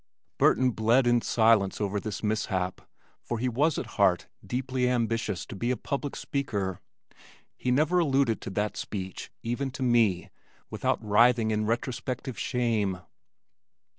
[0.39, 2.81] Burton bled in silence over this mishap
[3.21, 6.79] for he was at heart deeply ambitious to be a public speaker.
[7.55, 10.31] He never alluded to that speech even to me
[10.71, 13.01] without writhing in retrospective shame.